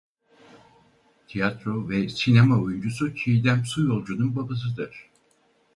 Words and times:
Tiyatro 1.27 1.89
ve 1.89 2.09
sinema 2.09 2.61
oyuncusu 2.63 3.15
Çiğdem 3.15 3.65
Suyolcu'nun 3.65 4.35
babasıdır. 4.35 5.09